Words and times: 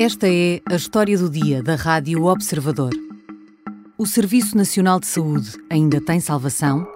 Esta 0.00 0.28
é 0.28 0.60
a 0.64 0.76
história 0.76 1.18
do 1.18 1.28
dia 1.28 1.60
da 1.60 1.74
Rádio 1.74 2.22
Observador. 2.26 2.92
O 3.98 4.06
Serviço 4.06 4.56
Nacional 4.56 5.00
de 5.00 5.08
Saúde 5.08 5.58
ainda 5.68 6.00
tem 6.00 6.20
salvação? 6.20 6.86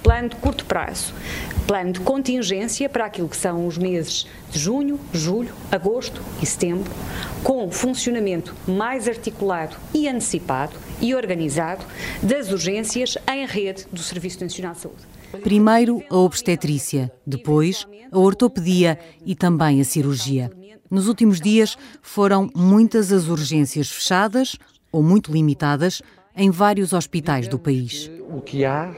Plano 0.00 0.28
de 0.28 0.36
curto 0.36 0.64
prazo. 0.66 1.12
Plano 1.66 1.94
de 1.94 1.98
contingência 1.98 2.88
para 2.88 3.06
aquilo 3.06 3.28
que 3.28 3.36
são 3.36 3.66
os 3.66 3.76
meses 3.76 4.24
de 4.52 4.58
junho, 4.60 5.00
julho, 5.12 5.52
agosto 5.72 6.22
e 6.40 6.46
setembro, 6.46 6.92
com 7.42 7.68
funcionamento 7.72 8.54
mais 8.68 9.08
articulado 9.08 9.76
e 9.92 10.06
antecipado 10.06 10.76
e 11.00 11.14
organizado 11.14 11.84
das 12.22 12.50
urgências 12.50 13.16
em 13.30 13.46
rede 13.46 13.86
do 13.92 14.00
Serviço 14.00 14.42
Nacional 14.42 14.72
de 14.72 14.80
Saúde. 14.80 15.02
Primeiro 15.42 16.02
a 16.08 16.16
obstetrícia, 16.16 17.12
depois 17.26 17.86
a 18.10 18.18
ortopedia 18.18 18.98
e 19.24 19.34
também 19.34 19.80
a 19.80 19.84
cirurgia. 19.84 20.50
Nos 20.90 21.08
últimos 21.08 21.40
dias 21.40 21.76
foram 22.00 22.48
muitas 22.54 23.10
as 23.10 23.28
urgências 23.28 23.90
fechadas 23.90 24.56
ou 24.92 25.02
muito 25.02 25.32
limitadas 25.32 26.00
em 26.36 26.50
vários 26.50 26.92
hospitais 26.92 27.48
do 27.48 27.58
país. 27.58 28.10
O 28.30 28.40
que 28.40 28.64
há 28.64 28.94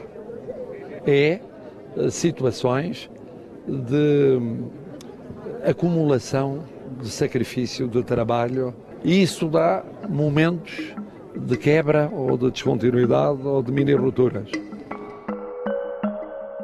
é 1.05 1.39
eh, 1.95 2.09
situações 2.09 3.09
de 3.67 4.39
acumulação 5.63 6.63
de 7.01 7.09
sacrifício, 7.09 7.87
de 7.87 8.03
trabalho, 8.03 8.73
e 9.03 9.21
isso 9.21 9.47
dá 9.47 9.83
momentos 10.09 10.93
de 11.39 11.57
quebra 11.57 12.09
ou 12.11 12.37
de 12.37 12.51
descontinuidade 12.51 13.41
ou 13.43 13.61
de 13.61 13.71
mini 13.71 13.93
rupturas. 13.93 14.49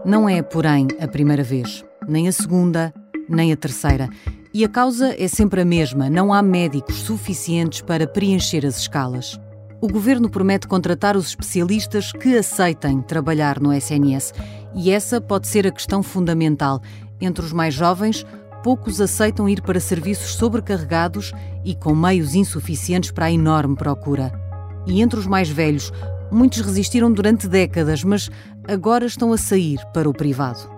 Não 0.06 0.28
é, 0.28 0.42
porém, 0.42 0.88
a 1.00 1.08
primeira 1.08 1.44
vez, 1.44 1.86
nem 2.08 2.28
a 2.28 2.32
segunda, 2.32 2.94
nem 3.30 3.54
a 3.54 3.58
terceira. 3.58 4.10
E 4.54 4.64
a 4.66 4.70
causa 4.70 5.16
é 5.18 5.28
sempre 5.28 5.62
a 5.62 5.66
mesma: 5.66 6.10
não 6.10 6.34
há 6.34 6.42
médicos 6.42 6.96
suficientes 6.96 7.82
para 7.82 8.06
preencher 8.06 8.66
as 8.66 8.78
escalas. 8.78 9.40
O 9.82 9.88
governo 9.88 10.30
promete 10.30 10.68
contratar 10.68 11.18
os 11.18 11.28
especialistas 11.28 12.12
que 12.12 12.38
aceitem 12.38 13.02
trabalhar 13.02 13.60
no 13.60 13.74
SNS. 13.74 14.34
E 14.76 14.92
essa 14.92 15.20
pode 15.20 15.48
ser 15.48 15.68
a 15.68 15.72
questão 15.72 16.02
fundamental. 16.02 16.82
Entre 17.20 17.44
os 17.44 17.52
mais 17.52 17.74
jovens, 17.74 18.26
poucos 18.64 19.02
aceitam 19.02 19.48
ir 19.48 19.62
para 19.62 19.80
serviços 19.80 20.36
sobrecarregados 20.36 21.34
e 21.66 21.76
com 21.76 21.94
meios 21.94 22.34
insuficientes 22.34 23.12
para 23.12 23.26
a 23.26 23.32
enorme 23.32 23.76
procura. 23.76 24.43
E 24.86 25.02
entre 25.02 25.20
os 25.20 25.26
mais 25.26 25.50
velhos, 25.50 25.92
muitos 26.32 26.62
resistiram 26.62 27.12
durante 27.12 27.48
décadas, 27.48 28.04
mas 28.04 28.30
agora 28.68 29.06
estão 29.06 29.32
a 29.32 29.38
sair 29.38 29.80
para 29.94 30.10
o 30.10 30.14
privado. 30.14 30.72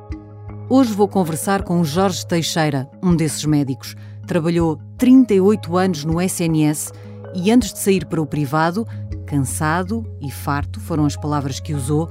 Hoje 0.69 0.93
vou 0.93 1.07
conversar 1.07 1.63
com 1.63 1.83
Jorge 1.83 2.25
Teixeira, 2.25 2.89
um 3.01 3.15
desses 3.15 3.45
médicos. 3.45 3.95
Trabalhou 4.25 4.79
38 4.97 5.77
anos 5.77 6.03
no 6.03 6.19
SNS 6.21 6.91
e 7.35 7.51
antes 7.51 7.73
de 7.73 7.79
sair 7.79 8.05
para 8.05 8.21
o 8.21 8.25
privado, 8.25 8.87
cansado 9.25 10.05
e 10.21 10.31
farto 10.31 10.79
foram 10.79 11.05
as 11.05 11.15
palavras 11.15 11.59
que 11.59 11.73
usou, 11.73 12.09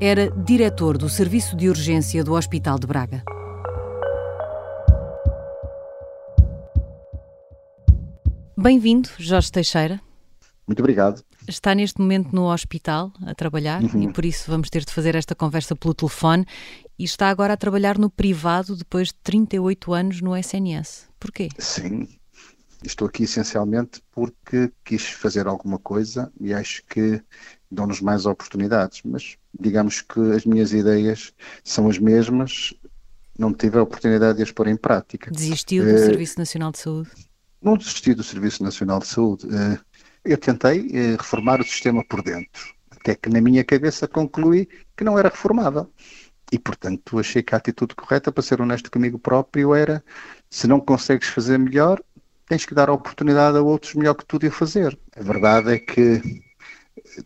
era 0.00 0.30
diretor 0.30 0.98
do 0.98 1.08
Serviço 1.08 1.56
de 1.56 1.68
Urgência 1.68 2.22
do 2.22 2.34
Hospital 2.34 2.78
de 2.78 2.86
Braga. 2.86 3.24
Bem-vindo, 8.56 9.08
Jorge 9.18 9.50
Teixeira. 9.50 10.00
Muito 10.66 10.80
obrigado. 10.80 11.22
Está 11.48 11.74
neste 11.74 12.00
momento 12.00 12.34
no 12.34 12.52
hospital 12.52 13.12
a 13.24 13.34
trabalhar 13.34 13.82
uhum. 13.82 14.02
e 14.02 14.12
por 14.12 14.24
isso 14.24 14.50
vamos 14.50 14.68
ter 14.68 14.84
de 14.84 14.92
fazer 14.92 15.14
esta 15.14 15.34
conversa 15.34 15.76
pelo 15.76 15.94
telefone 15.94 16.44
e 16.98 17.04
está 17.04 17.28
agora 17.28 17.52
a 17.54 17.56
trabalhar 17.56 17.98
no 17.98 18.10
privado 18.10 18.74
depois 18.74 19.08
de 19.08 19.14
38 19.22 19.92
anos 19.92 20.20
no 20.20 20.36
SNS. 20.36 21.08
Porquê? 21.20 21.48
Sim, 21.58 22.08
estou 22.84 23.06
aqui 23.06 23.24
essencialmente 23.24 24.02
porque 24.10 24.72
quis 24.84 25.06
fazer 25.06 25.46
alguma 25.46 25.78
coisa 25.78 26.32
e 26.40 26.52
acho 26.52 26.82
que 26.86 27.22
dão-nos 27.70 28.00
mais 28.00 28.26
oportunidades, 28.26 29.02
mas 29.04 29.36
digamos 29.58 30.02
que 30.02 30.20
as 30.32 30.44
minhas 30.44 30.72
ideias 30.72 31.32
são 31.62 31.88
as 31.88 31.98
mesmas, 31.98 32.74
não 33.38 33.52
tive 33.52 33.78
a 33.78 33.82
oportunidade 33.82 34.38
de 34.38 34.42
as 34.42 34.50
pôr 34.50 34.68
em 34.68 34.76
prática. 34.76 35.30
Desistiu 35.30 35.84
do 35.84 35.94
uh, 35.94 35.98
Serviço 35.98 36.38
Nacional 36.38 36.72
de 36.72 36.78
Saúde? 36.78 37.10
Não 37.62 37.76
desisti 37.76 38.14
do 38.14 38.22
Serviço 38.22 38.62
Nacional 38.62 39.00
de 39.00 39.06
Saúde. 39.06 39.46
Uh, 39.46 39.78
eu 40.26 40.38
tentei 40.38 40.88
eh, 40.92 41.16
reformar 41.16 41.60
o 41.60 41.64
sistema 41.64 42.04
por 42.04 42.22
dentro, 42.22 42.74
até 42.90 43.14
que 43.14 43.28
na 43.28 43.40
minha 43.40 43.64
cabeça 43.64 44.08
concluí 44.08 44.68
que 44.96 45.04
não 45.04 45.18
era 45.18 45.28
reformável. 45.28 45.90
E, 46.52 46.58
portanto, 46.58 47.18
achei 47.18 47.42
que 47.42 47.54
a 47.54 47.58
atitude 47.58 47.94
correta, 47.94 48.30
para 48.30 48.42
ser 48.42 48.60
honesto 48.60 48.90
comigo 48.90 49.18
próprio, 49.18 49.74
era: 49.74 50.04
se 50.48 50.66
não 50.66 50.80
consegues 50.80 51.28
fazer 51.28 51.58
melhor, 51.58 52.00
tens 52.48 52.64
que 52.64 52.74
dar 52.74 52.88
a 52.88 52.92
oportunidade 52.92 53.58
a 53.58 53.62
outros 53.62 53.94
melhor 53.94 54.14
que 54.14 54.24
tu 54.24 54.38
de 54.38 54.50
fazer. 54.50 54.96
A 55.16 55.22
verdade 55.22 55.72
é 55.72 55.78
que 55.78 56.22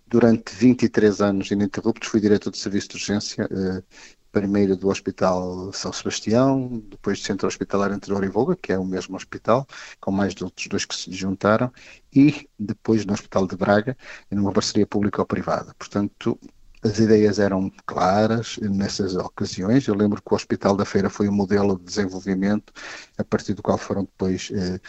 durante 0.07 0.55
23 0.55 1.21
anos 1.21 1.51
ininterruptos 1.51 2.09
fui 2.09 2.21
diretor 2.21 2.51
de 2.51 2.59
serviço 2.59 2.89
de 2.89 2.97
urgência 2.97 3.49
eh, 3.51 3.83
primeiro 4.33 4.77
do 4.77 4.89
Hospital 4.89 5.73
São 5.73 5.93
Sebastião, 5.93 6.83
depois 6.89 7.21
do 7.21 7.25
Centro 7.25 7.47
Hospitalar 7.47 7.93
entre 7.93 8.13
e 8.13 8.29
Volga, 8.29 8.57
que 8.57 8.73
é 8.73 8.79
o 8.79 8.85
mesmo 8.85 9.17
hospital, 9.17 9.67
com 10.01 10.11
mais 10.11 10.35
de 10.35 10.45
outros 10.45 10.67
dois 10.67 10.85
que 10.85 10.95
se 10.95 11.13
juntaram, 11.13 11.73
e 12.15 12.49
depois 12.59 13.05
no 13.05 13.13
Hospital 13.13 13.47
de 13.47 13.57
Braga, 13.57 13.97
numa 14.31 14.53
parceria 14.53 14.87
pública-privada. 14.87 15.75
Portanto, 15.79 16.39
as 16.83 16.99
ideias 16.99 17.39
eram 17.39 17.71
claras 17.85 18.57
nessas 18.59 19.15
ocasiões. 19.15 19.87
Eu 19.87 19.95
lembro 19.95 20.23
que 20.23 20.33
o 20.33 20.35
Hospital 20.35 20.77
da 20.77 20.85
Feira 20.85 21.11
foi 21.11 21.29
um 21.29 21.33
modelo 21.33 21.79
de 21.79 21.85
desenvolvimento 21.85 22.73
a 23.19 23.25
partir 23.25 23.53
do 23.55 23.63
qual 23.63 23.77
foram 23.77 24.03
depois 24.05 24.51
eh, 24.53 24.81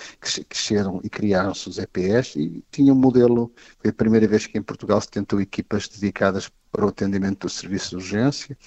cresceram 0.47 1.01
e 1.03 1.09
criaram-se 1.09 1.67
os 1.67 1.77
EPS 1.77 2.35
e 2.37 2.63
tinha 2.71 2.93
um 2.93 2.95
modelo, 2.95 3.53
foi 3.79 3.91
a 3.91 3.93
primeira 3.93 4.27
vez 4.27 4.47
que 4.47 4.57
em 4.57 4.61
Portugal 4.61 5.01
se 5.01 5.09
tentou 5.09 5.41
equipas 5.41 5.87
dedicadas 5.87 6.49
para 6.71 6.85
o 6.85 6.89
atendimento 6.89 7.47
do 7.47 7.49
serviço 7.49 7.89
de 7.89 7.95
urgência 7.97 8.57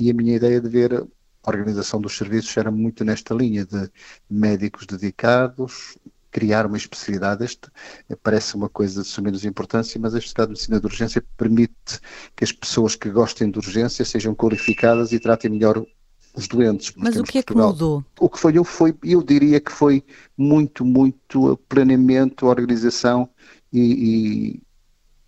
e 0.00 0.10
a 0.10 0.14
minha 0.14 0.34
ideia 0.34 0.60
de 0.60 0.68
ver 0.68 0.94
a 0.94 1.06
organização 1.50 2.00
dos 2.00 2.16
serviços 2.16 2.56
era 2.56 2.70
muito 2.70 3.04
nesta 3.04 3.34
linha 3.34 3.66
de 3.66 3.90
médicos 4.28 4.86
dedicados, 4.86 5.98
criar 6.30 6.66
uma 6.66 6.76
especialidade. 6.76 7.44
Este 7.44 7.68
parece 8.22 8.54
uma 8.54 8.68
coisa 8.68 9.02
de 9.02 9.08
sumenos 9.08 9.44
importância, 9.44 10.00
mas 10.00 10.14
a 10.14 10.18
especialidade 10.18 10.48
de 10.48 10.52
medicina 10.52 10.80
de 10.80 10.86
urgência 10.86 11.24
permite 11.36 12.00
que 12.34 12.44
as 12.44 12.52
pessoas 12.52 12.96
que 12.96 13.10
gostem 13.10 13.50
de 13.50 13.58
urgência 13.58 14.04
sejam 14.04 14.34
qualificadas 14.34 15.12
e 15.12 15.20
tratem 15.20 15.50
melhor 15.50 15.84
os 16.34 16.48
doentes. 16.48 16.92
Mas 16.96 17.16
o 17.16 17.24
que 17.24 17.38
é 17.38 17.42
que 17.42 17.54
mudou? 17.54 18.04
O 18.18 18.28
que 18.28 18.38
foi, 18.38 18.56
eu, 18.56 18.64
foi, 18.64 18.94
eu 19.02 19.22
diria 19.22 19.60
que 19.60 19.72
foi 19.72 20.02
muito, 20.36 20.84
muito 20.84 21.58
planeamento, 21.68 22.46
organização 22.46 23.28
e, 23.72 23.80
e 24.56 24.62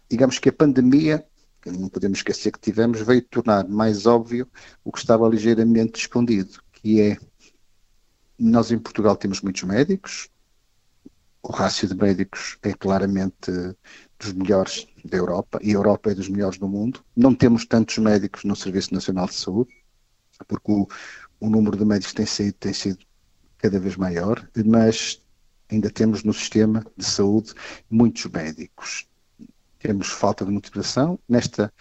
digamos 0.09 0.39
que 0.39 0.49
a 0.49 0.53
pandemia 0.53 1.25
não 1.71 1.89
podemos 1.89 2.19
esquecer 2.19 2.53
que 2.53 2.61
tivemos, 2.61 3.01
veio 3.01 3.23
tornar 3.23 3.69
mais 3.69 4.07
óbvio 4.07 4.49
o 4.85 4.91
que 4.91 4.99
estava 4.99 5.29
ligeiramente 5.29 6.01
escondido, 6.01 6.63
que 6.73 7.01
é 7.01 7.17
nós 8.39 8.73
em 8.73 8.79
Portugal 8.79 9.17
temos 9.17 9.41
muitos 9.41 9.63
médicos, 9.63 10.29
o 11.43 11.53
rácio 11.53 11.89
de 11.89 11.95
médicos 11.95 12.59
é 12.63 12.73
claramente 12.73 13.51
dos 14.19 14.33
melhores 14.33 14.87
da 15.05 15.17
Europa, 15.17 15.59
e 15.63 15.71
a 15.71 15.75
Europa 15.75 16.11
é 16.11 16.15
dos 16.15 16.29
melhores 16.29 16.59
do 16.59 16.69
mundo. 16.69 17.05
Não 17.17 17.35
temos 17.35 17.67
tantos 17.67 17.99
médicos 17.99 18.45
no 18.45 18.55
Serviço 18.55 18.95
Nacional 18.95 19.27
de 19.27 19.35
Saúde, 19.35 19.71
porque 20.47 20.71
o, 20.71 20.87
o 21.41 21.51
número 21.51 21.77
de 21.77 21.85
médicos 21.85 22.15
tem 22.15 22.27
sido, 22.27 22.55
tem 22.55 22.73
sido 22.73 23.05
cada 23.59 23.79
vez 23.79 23.97
maior, 23.97 24.49
mas 24.65 25.21
ainda 25.69 25.91
temos 25.91 26.23
no 26.23 26.33
sistema 26.33 26.85
de 26.97 27.05
saúde 27.05 27.55
muitos 27.91 28.27
médicos 28.27 29.09
temos 29.83 30.09
falta 30.09 30.45
de 30.45 30.51
motivação. 30.51 31.19
Nesta 31.29 31.73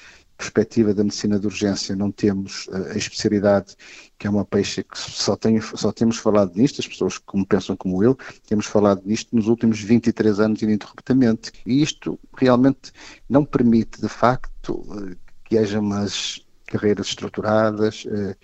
perspectiva 0.41 0.91
da 0.91 1.03
medicina 1.03 1.39
de 1.39 1.45
urgência, 1.45 1.95
não 1.95 2.12
temos 2.12 2.68
eh, 2.74 2.94
a 2.94 2.98
especialidade, 2.98 3.75
que 4.18 4.25
é 4.25 4.30
uma 4.30 4.44
peixe 4.44 4.83
que 4.83 4.98
só, 4.98 5.36
tem, 5.36 5.62
só 5.62 5.92
temos 5.92 6.18
falado 6.18 6.56
nisto, 6.56 6.81
as 6.81 6.88
pessoas 6.88 7.19
como 7.19 7.45
pensam 7.45 7.75
como 7.77 8.03
eu, 8.03 8.18
temos 8.48 8.65
falado 8.65 9.03
nisto 9.06 9.36
nos 9.36 9.48
últimos 9.48 9.80
23 9.80 10.39
anos 10.39 10.62
ininterruptamente. 10.63 11.51
E 11.63 11.83
isto 11.83 12.19
realmente 12.36 12.92
não 13.30 13.45
permite, 13.45 14.01
de 14.01 14.09
facto, 14.09 14.83
eh, 15.12 15.15
que 15.45 15.59
haja 15.59 15.80
umas 15.80 16.44
carreiras 16.65 17.07
estruturadas, 17.07 18.06
eh, 18.07 18.36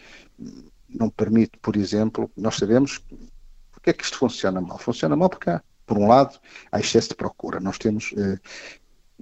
não 0.87 1.09
permite, 1.09 1.57
por 1.59 1.75
exemplo, 1.75 2.29
nós 2.37 2.57
sabemos 2.57 3.01
porque 3.71 3.89
é 3.89 3.93
que 3.93 4.03
isto 4.03 4.19
funciona 4.19 4.61
mal. 4.61 4.77
Funciona 4.77 5.15
mal 5.15 5.29
porque 5.29 5.49
há, 5.49 5.63
por 5.85 5.97
um 5.97 6.07
lado, 6.07 6.39
há 6.71 6.79
excesso 6.79 7.09
de 7.09 7.15
procura. 7.15 7.59
Nós 7.59 7.77
temos 7.77 8.13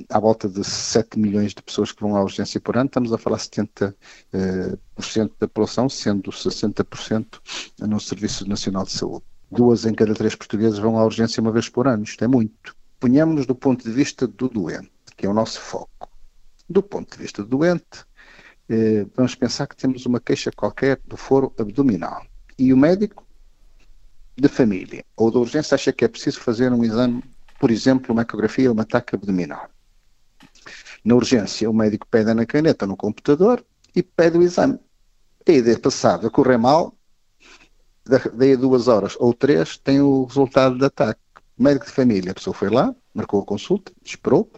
à 0.10 0.20
volta 0.20 0.50
de 0.50 0.64
7 0.64 1.18
milhões 1.18 1.54
de 1.54 1.62
pessoas 1.62 1.92
que 1.92 2.02
vão 2.02 2.16
à 2.16 2.22
urgência 2.22 2.60
por 2.60 2.76
ano, 2.76 2.88
estamos 2.88 3.14
a 3.14 3.18
falar 3.18 3.38
70% 3.38 3.94
eh, 4.34 4.78
da 5.40 5.48
população, 5.48 5.88
sendo 5.88 6.32
60% 6.32 7.40
no 7.80 8.00
Serviço 8.00 8.48
Nacional 8.48 8.84
de 8.84 8.92
Saúde. 8.92 9.24
Duas 9.50 9.86
em 9.86 9.94
cada 9.94 10.14
três 10.14 10.36
portugueses 10.36 10.80
vão 10.80 10.98
à 10.98 11.06
urgência 11.06 11.42
uma 11.42 11.52
vez 11.52 11.70
por 11.70 11.88
ano, 11.88 12.04
isto 12.04 12.24
é 12.24 12.28
muito. 12.28 12.76
Ponhamos-nos 13.00 13.46
do 13.46 13.56
ponto 13.56 13.84
de 13.84 13.92
vista 13.92 14.28
do 14.28 14.50
doente, 14.50 14.92
que 15.16 15.26
é 15.26 15.30
o 15.30 15.34
nosso 15.34 15.60
foco. 15.62 16.10
Do 16.70 16.82
ponto 16.82 17.16
de 17.16 17.22
vista 17.22 17.44
do 17.44 17.50
doente, 17.58 18.06
eh, 18.68 19.06
vamos 19.16 19.36
pensar 19.36 19.68
que 19.68 19.78
temos 19.78 20.06
uma 20.06 20.20
queixa 20.20 20.52
qualquer 20.52 21.00
do 21.06 21.16
foro 21.16 21.54
abdominal. 21.58 22.26
E 22.58 22.74
o 22.74 22.78
médico 22.78 23.26
de 24.38 24.50
família 24.50 25.06
ou 25.16 25.32
de 25.32 25.38
urgência 25.38 25.76
acha 25.76 25.94
que 25.94 26.04
é 26.04 26.08
preciso 26.08 26.40
fazer 26.40 26.72
um 26.74 26.84
exame, 26.84 27.24
por 27.60 27.72
exemplo, 27.72 28.12
uma 28.12 28.24
ecografia 28.24 28.70
ou 28.70 28.74
uma 28.74 28.84
ataque 28.84 29.16
abdominal. 29.16 29.70
Na 31.06 31.14
urgência, 31.14 31.70
o 31.70 31.74
médico 31.74 32.08
pede 32.08 32.34
na 32.34 32.48
caneta 32.48 32.88
no 32.88 32.98
computador 32.98 33.64
e 33.96 34.02
pede 34.02 34.40
o 34.40 34.42
exame. 34.42 34.80
A 35.48 35.52
ideia 35.52 35.78
passada, 35.78 36.32
correr 36.32 36.58
mal, 36.58 36.96
daí 38.34 38.54
a 38.54 38.56
duas 38.56 38.88
horas 38.88 39.16
ou 39.20 39.32
três, 39.32 39.78
tem 39.78 40.02
o 40.02 40.24
resultado 40.24 40.76
do 40.76 40.84
ataque. 40.84 41.22
O 41.56 41.62
médico 41.64 41.86
de 41.86 41.92
família, 41.92 42.32
a 42.32 42.34
pessoa 42.34 42.56
foi 42.56 42.72
lá, 42.72 42.94
marcou 43.14 43.40
a 43.40 43.46
consulta, 43.46 43.92
esperou, 44.04 44.52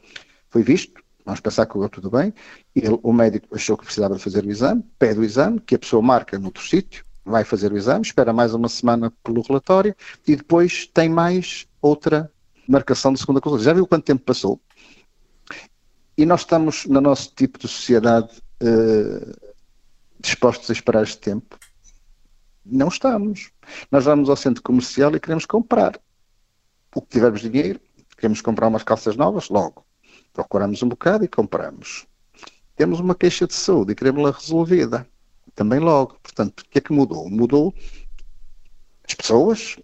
foi 0.49 0.63
visto, 0.63 1.03
vamos 1.25 1.41
pensar 1.41 1.65
que 1.65 1.73
correu 1.73 1.89
tudo 1.89 2.09
bem, 2.09 2.33
ele, 2.73 2.97
o 3.03 3.11
médico 3.11 3.53
achou 3.53 3.75
que 3.75 3.83
precisava 3.83 4.15
de 4.15 4.23
fazer 4.23 4.45
o 4.45 4.49
exame, 4.49 4.81
pede 4.97 5.19
o 5.19 5.25
exame, 5.25 5.59
que 5.59 5.75
a 5.75 5.79
pessoa 5.79 6.01
marca 6.01 6.39
noutro 6.39 6.63
sítio, 6.63 7.03
vai 7.25 7.43
fazer 7.43 7.73
o 7.73 7.77
exame, 7.77 8.05
espera 8.05 8.31
mais 8.31 8.53
uma 8.53 8.69
semana 8.69 9.11
pelo 9.21 9.41
relatório 9.41 9.93
e 10.25 10.33
depois 10.33 10.87
tem 10.93 11.09
mais 11.09 11.67
outra 11.81 12.31
marcação 12.65 13.11
de 13.11 13.19
segunda 13.19 13.41
consulta. 13.41 13.65
Já 13.65 13.73
viu 13.73 13.85
quanto 13.85 14.05
tempo 14.05 14.23
passou? 14.23 14.61
E 16.17 16.25
nós 16.25 16.41
estamos, 16.41 16.85
no 16.85 16.99
nosso 16.99 17.31
tipo 17.35 17.59
de 17.59 17.67
sociedade, 17.67 18.41
uh, 18.63 19.53
dispostos 20.19 20.67
a 20.71 20.73
esperar 20.73 21.03
este 21.03 21.19
tempo? 21.19 21.59
Não 22.65 22.87
estamos. 22.87 23.51
Nós 23.91 24.05
vamos 24.05 24.27
ao 24.27 24.35
centro 24.35 24.63
comercial 24.63 25.15
e 25.15 25.19
queremos 25.19 25.45
comprar. 25.45 25.99
O 26.95 27.01
que 27.01 27.09
tivermos 27.09 27.41
dinheiro, 27.41 27.79
queremos 28.17 28.41
comprar 28.41 28.67
umas 28.67 28.81
calças 28.81 29.15
novas, 29.15 29.49
logo. 29.49 29.85
Procuramos 30.33 30.81
um 30.81 30.89
bocado 30.89 31.23
e 31.23 31.27
compramos. 31.27 32.07
Temos 32.75 32.99
uma 32.99 33.13
queixa 33.13 33.45
de 33.45 33.53
saúde 33.53 33.91
e 33.91 33.95
queremos-la 33.95 34.31
resolvida 34.31 35.07
também 35.53 35.79
logo. 35.79 36.17
Portanto, 36.23 36.61
o 36.61 36.69
que 36.69 36.79
é 36.79 36.81
que 36.81 36.93
mudou? 36.93 37.29
Mudou 37.29 37.75
as 39.07 39.13
pessoas, 39.13 39.77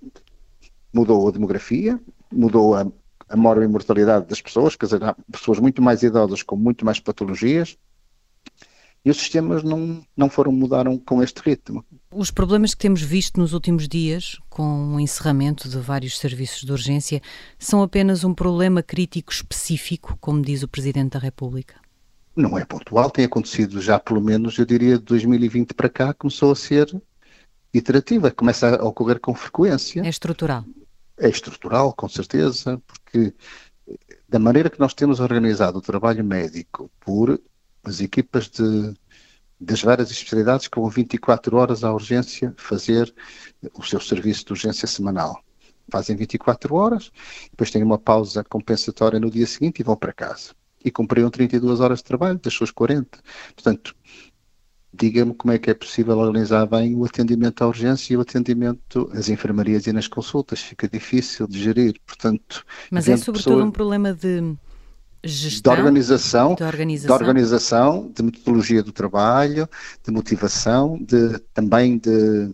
mudou 0.92 1.28
a 1.28 1.32
demografia, 1.32 2.00
mudou 2.32 2.76
a, 2.76 2.88
a 3.34 3.68
mortalidade 3.68 4.28
das 4.28 4.42
pessoas, 4.42 4.76
quer 4.76 4.86
dizer, 4.86 5.04
há 5.04 5.16
pessoas 5.32 5.60
muito 5.60 5.82
mais 5.82 6.04
idosas 6.04 6.44
com 6.44 6.56
muito 6.56 6.86
mais 6.86 7.00
patologias, 7.00 7.78
e 9.06 9.10
os 9.10 9.18
sistemas 9.18 9.64
não, 9.64 10.02
não 10.16 10.30
foram 10.30 10.52
mudaram 10.52 10.98
com 10.98 11.22
este 11.22 11.42
ritmo. 11.42 11.84
Os 12.10 12.32
problemas 12.32 12.74
que 12.74 12.82
temos 12.82 13.02
visto 13.02 13.38
nos 13.38 13.52
últimos 13.52 13.88
dias, 13.88 14.40
com 14.50 14.96
o 14.96 15.00
encerramento 15.00 15.68
de 15.68 15.78
vários 15.78 16.18
serviços 16.18 16.62
de 16.62 16.72
urgência, 16.72 17.22
são 17.60 17.84
apenas 17.84 18.24
um 18.24 18.34
problema 18.34 18.82
crítico 18.82 19.32
específico, 19.32 20.18
como 20.22 20.42
diz 20.42 20.64
o 20.64 20.70
Presidente 20.70 21.14
da 21.14 21.20
República? 21.20 21.84
não 22.36 22.58
é 22.58 22.66
pontual, 22.66 23.10
tem 23.10 23.26
acontecido 23.26 23.80
já 23.82 24.00
pelo 24.00 24.22
menos, 24.22 24.58
eu 24.58 24.66
diria, 24.66 24.98
de 24.98 25.04
2020 25.06 25.74
para 25.74 25.90
cá, 25.90 26.14
começou 26.14 26.52
a 26.52 26.56
ser 26.56 26.90
iterativa, 27.74 28.32
começa 28.32 28.76
a 28.76 28.86
ocorrer 28.86 29.20
com 29.20 29.34
frequência. 29.34 30.02
É 30.02 30.10
estrutural. 30.10 30.66
É 31.18 31.30
estrutural, 31.30 31.94
com 31.94 32.10
certeza, 32.10 32.82
porque 32.88 33.34
da 34.28 34.40
maneira 34.40 34.70
que 34.70 34.80
nós 34.80 34.94
temos 34.94 35.20
organizado 35.20 35.78
o 35.78 35.82
trabalho 35.82 36.24
médico 36.24 36.90
por 37.00 37.40
as 37.84 38.00
equipas 38.00 38.50
de, 38.50 38.94
das 39.60 39.82
várias 39.82 40.10
especialidades 40.10 40.68
que 40.68 40.80
vão 40.80 40.90
24 40.90 41.56
horas 41.58 41.84
à 41.84 41.94
urgência 41.94 42.54
fazer 42.58 43.14
o 43.74 43.84
seu 43.84 44.00
serviço 44.00 44.46
de 44.46 44.54
urgência 44.54 44.88
semanal. 44.88 45.44
Fazem 45.92 46.16
24 46.16 46.74
horas, 46.76 47.12
depois 47.52 47.70
têm 47.70 47.84
uma 47.84 48.00
pausa 48.00 48.44
compensatória 48.44 49.20
no 49.20 49.30
dia 49.30 49.46
seguinte 49.46 49.80
e 49.80 49.84
vão 49.84 49.98
para 49.98 50.14
casa 50.14 50.54
e 50.84 50.92
cumpriam 50.92 51.30
32 51.30 51.80
horas 51.80 52.00
de 52.00 52.06
trabalho, 52.06 52.40
das 52.40 52.54
suas 52.54 52.72
40. 52.72 53.20
Portanto, 53.56 53.96
diga-me 54.94 55.34
como 55.34 55.54
é 55.54 55.58
que 55.58 55.70
é 55.70 55.74
possível 55.74 56.18
organizar 56.18 56.66
bem 56.68 56.96
o 56.96 57.04
atendimento 57.04 57.64
à 57.64 57.68
urgência 57.68 58.14
e 58.14 58.18
o 58.18 58.22
atendimento 58.22 59.10
às 59.14 59.28
enfermarias 59.28 59.88
e 59.88 59.94
nas 59.94 60.08
consultas. 60.08 60.60
Fica 60.60 60.88
difícil 60.88 61.48
de 61.48 61.62
gerir, 61.62 62.00
portanto... 62.06 62.64
Mas 62.92 63.08
é 63.10 63.18
sobretudo 63.18 63.54
pessoa... 63.54 63.66
um 63.66 63.72
problema 63.72 64.14
de 64.14 64.56
gestão, 65.24 65.74
de 65.74 65.80
organização, 65.80 66.56
de 66.56 66.64
organização, 66.64 67.18
de 67.18 67.24
organização, 67.24 68.12
de 68.14 68.24
metodologia 68.24 68.84
do 68.84 68.92
trabalho, 68.92 69.68
de 70.06 70.12
motivação, 70.12 71.00
de 71.02 71.40
também 71.54 71.98
de 71.98 72.54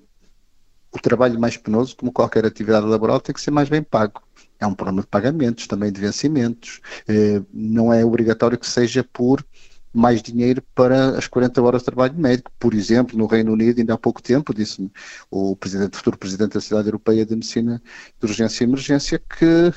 o 0.91 0.99
trabalho 0.99 1.39
mais 1.39 1.55
penoso, 1.55 1.95
como 1.95 2.11
qualquer 2.11 2.45
atividade 2.45 2.85
laboral, 2.85 3.19
tem 3.19 3.33
que 3.33 3.41
ser 3.41 3.51
mais 3.51 3.69
bem 3.69 3.83
pago. 3.83 4.23
É 4.59 4.65
um 4.65 4.73
problema 4.73 5.01
de 5.01 5.07
pagamentos, 5.07 5.67
também 5.67 5.91
de 5.91 6.01
vencimentos. 6.01 6.81
Eh, 7.07 7.41
não 7.53 7.93
é 7.93 8.03
obrigatório 8.03 8.57
que 8.57 8.67
seja 8.67 9.03
por 9.03 9.45
mais 9.93 10.21
dinheiro 10.21 10.63
para 10.75 11.17
as 11.17 11.27
40 11.27 11.61
horas 11.61 11.81
de 11.81 11.85
trabalho 11.85 12.13
médico. 12.15 12.51
Por 12.59 12.73
exemplo, 12.73 13.17
no 13.17 13.25
Reino 13.25 13.53
Unido, 13.53 13.79
ainda 13.79 13.93
há 13.93 13.97
pouco 13.97 14.21
tempo, 14.21 14.53
disse 14.53 14.89
o 15.31 15.55
presidente, 15.55 15.97
futuro 15.97 16.17
presidente 16.17 16.53
da 16.53 16.61
Cidade 16.61 16.87
Europeia 16.87 17.25
de 17.25 17.35
Medicina 17.35 17.81
de 18.19 18.25
Urgência 18.25 18.63
e 18.63 18.67
Emergência 18.67 19.19
que 19.19 19.73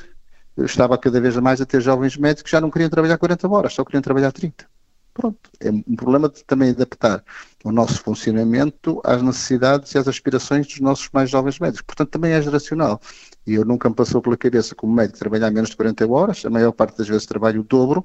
estava 0.57 0.97
cada 0.97 1.19
vez 1.19 1.35
mais 1.37 1.59
a 1.61 1.65
ter 1.65 1.81
jovens 1.81 2.15
médicos 2.17 2.43
que 2.43 2.51
já 2.51 2.61
não 2.61 2.69
queriam 2.69 2.89
trabalhar 2.89 3.17
40 3.17 3.47
horas, 3.47 3.73
só 3.73 3.83
queriam 3.83 4.01
trabalhar 4.01 4.31
30. 4.31 4.65
Pronto, 5.13 5.51
é 5.59 5.69
um 5.69 5.95
problema 5.95 6.27
de 6.27 6.43
também 6.43 6.71
adaptar 6.71 7.23
o 7.63 7.71
nosso 7.71 8.01
funcionamento 8.01 8.99
às 9.03 9.21
necessidades 9.21 9.93
e 9.93 9.97
às 9.99 10.07
aspirações 10.07 10.65
dos 10.65 10.79
nossos 10.79 11.07
mais 11.13 11.29
jovens 11.29 11.59
médicos. 11.59 11.83
Portanto, 11.83 12.09
também 12.09 12.31
é 12.31 12.41
geracional. 12.41 12.99
E 13.45 13.53
eu 13.53 13.63
nunca 13.63 13.87
me 13.87 13.95
passou 13.95 14.23
pela 14.23 14.35
cabeça 14.35 14.73
como 14.73 14.91
médico 14.91 15.19
trabalhar 15.19 15.51
menos 15.51 15.69
de 15.69 15.75
40 15.75 16.07
horas, 16.07 16.43
a 16.45 16.49
maior 16.49 16.71
parte 16.71 16.97
das 16.97 17.07
vezes 17.07 17.27
trabalho 17.27 17.61
o 17.61 17.63
dobro, 17.63 18.03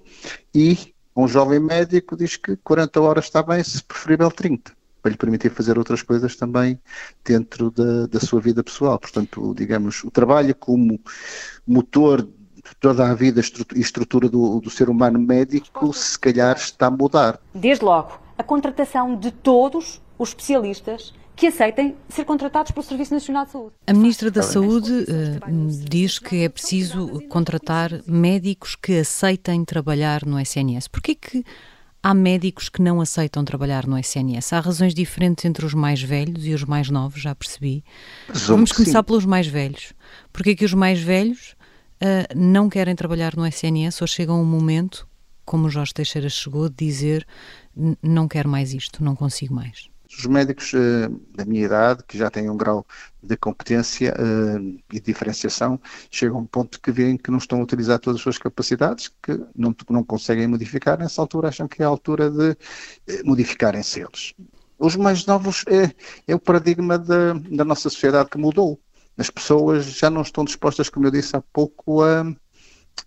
e 0.55 0.94
um 1.19 1.26
jovem 1.26 1.59
médico 1.59 2.17
diz 2.17 2.37
que 2.37 2.56
40 2.56 3.00
horas 3.00 3.25
está 3.25 3.43
bem, 3.43 3.62
se 3.65 3.82
preferível 3.82 4.31
30 4.31 4.73
para 5.03 5.12
lhe 5.12 5.17
permitir 5.17 5.50
fazer 5.50 5.79
outras 5.79 6.03
coisas 6.03 6.37
também 6.37 6.81
dentro 7.25 7.70
da, 7.70 8.06
da 8.06 8.20
sua 8.20 8.41
vida 8.41 8.62
pessoal. 8.65 8.99
Portanto, 8.99 9.55
digamos, 9.56 10.03
o 10.05 10.11
trabalho 10.11 10.55
como 10.55 11.00
motor 11.67 12.29
toda 12.81 13.09
a 13.09 13.15
vida 13.15 13.41
e 13.75 13.81
estrutura 13.81 14.29
do, 14.29 14.61
do 14.61 14.70
ser 14.70 14.88
humano 14.88 15.19
médico, 15.19 15.93
se 15.93 16.19
calhar 16.19 16.56
está 16.56 16.87
a 16.87 16.91
mudar. 16.91 17.41
Desde 17.55 17.85
logo, 17.85 18.20
a 18.37 18.43
contratação 18.43 19.17
de 19.17 19.31
todos 19.31 20.00
os 20.19 20.31
especialistas 20.31 21.15
que 21.38 21.46
aceitem 21.46 21.94
ser 22.08 22.25
contratados 22.25 22.73
pelo 22.73 22.85
Serviço 22.85 23.14
Nacional 23.14 23.46
de 23.46 23.52
Saúde. 23.52 23.73
A 23.87 23.93
Ministra 23.93 24.29
da 24.29 24.43
Saúde 24.43 24.90
uh, 24.90 25.88
diz 25.88 26.19
que 26.19 26.43
é 26.43 26.49
preciso 26.49 27.23
contratar 27.29 28.02
médicos 28.08 28.75
que 28.75 28.99
aceitem 28.99 29.64
trabalhar 29.64 30.26
no 30.26 30.40
SNS. 30.40 30.88
Porquê 30.88 31.14
que 31.14 31.44
há 32.02 32.12
médicos 32.12 32.69
que 32.69 32.82
não 32.82 33.00
aceitam 33.00 33.44
trabalhar 33.44 33.87
no 33.87 33.96
SNS? 33.96 34.52
Há 34.52 34.58
razões 34.58 34.93
diferentes 34.93 35.44
entre 35.44 35.65
os 35.65 35.74
mais 35.74 36.03
velhos 36.03 36.44
e 36.44 36.53
os 36.53 36.65
mais 36.65 36.91
novos, 36.91 37.22
já 37.22 37.36
percebi. 37.36 37.84
Vamos 38.29 38.72
começar 38.72 39.05
pelos 39.05 39.24
mais 39.24 39.46
velhos. 39.46 39.93
Porquê 40.32 40.56
que 40.56 40.65
os 40.65 40.74
mais 40.74 41.01
velhos 41.01 41.55
uh, 42.03 42.36
não 42.36 42.69
querem 42.69 42.96
trabalhar 42.96 43.36
no 43.36 43.46
SNS 43.46 44.01
ou 44.01 44.08
chegam 44.08 44.34
a 44.34 44.41
um 44.41 44.44
momento, 44.44 45.06
como 45.44 45.69
o 45.69 45.70
Jorge 45.70 45.94
Teixeira 45.94 46.29
chegou, 46.29 46.69
de 46.69 46.74
dizer 46.84 47.24
não 48.03 48.27
quero 48.27 48.48
mais 48.48 48.74
isto, 48.74 49.05
não 49.05 49.15
consigo 49.15 49.55
mais? 49.55 49.89
Os 50.10 50.24
médicos 50.27 50.72
uh, 50.72 51.08
da 51.36 51.44
minha 51.44 51.65
idade, 51.65 52.03
que 52.06 52.17
já 52.17 52.31
têm 52.31 52.48
um 52.48 52.56
grau 52.56 52.86
de 53.22 53.36
competência 53.36 54.15
uh, 54.15 54.81
e 54.93 55.00
diferenciação, 55.00 55.81
chegam 56.10 56.38
a 56.38 56.41
um 56.41 56.46
ponto 56.46 56.81
que 56.81 56.91
veem 56.91 57.17
que 57.17 57.31
não 57.31 57.38
estão 57.38 57.60
a 57.60 57.62
utilizar 57.62 57.98
todas 57.98 58.19
as 58.19 58.22
suas 58.22 58.38
capacidades, 58.38 59.12
que 59.22 59.38
não, 59.55 59.74
não 59.91 60.03
conseguem 60.03 60.46
modificar, 60.46 60.98
nessa 60.98 61.20
altura 61.20 61.48
acham 61.48 61.69
que 61.69 61.82
é 61.82 61.84
a 61.84 61.88
altura 61.88 62.31
de 62.31 62.50
uh, 62.50 62.56
modificarem-se 63.24 64.00
eles. 64.00 64.34
Os 64.79 64.96
mais 64.96 65.27
novos 65.27 65.65
é, 65.67 65.93
é 66.27 66.34
o 66.34 66.38
paradigma 66.38 66.96
da 66.98 67.65
nossa 67.65 67.91
sociedade 67.91 68.31
que 68.31 68.38
mudou 68.38 68.81
as 69.19 69.29
pessoas 69.29 69.84
já 69.84 70.08
não 70.08 70.22
estão 70.22 70.44
dispostas, 70.44 70.88
como 70.88 71.06
eu 71.06 71.10
disse 71.10 71.36
há 71.36 71.43
pouco, 71.53 72.03
a 72.05 72.24